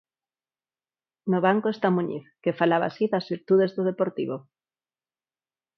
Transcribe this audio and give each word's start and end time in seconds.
No 1.31 1.39
banco 1.45 1.67
está 1.71 1.87
Muñiz, 1.95 2.25
que 2.43 2.57
falaba 2.59 2.85
así 2.87 3.05
das 3.13 3.29
virtudes 3.33 3.71
do 3.73 3.87
Deportivo. 3.89 4.35